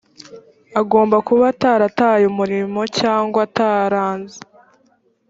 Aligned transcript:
agomba 0.81 1.17
kuba 1.27 1.43
atarataye 1.53 2.23
umurimo 2.31 2.81
cyangwa 2.99 3.39
ataranze. 3.47 4.37